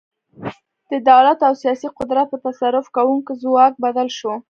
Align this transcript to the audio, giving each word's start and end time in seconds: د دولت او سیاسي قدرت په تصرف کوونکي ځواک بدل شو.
د 0.91 0.93
دولت 1.09 1.39
او 1.47 1.53
سیاسي 1.61 1.87
قدرت 1.97 2.25
په 2.31 2.37
تصرف 2.47 2.85
کوونکي 2.95 3.33
ځواک 3.43 3.73
بدل 3.85 4.07
شو. 4.17 4.31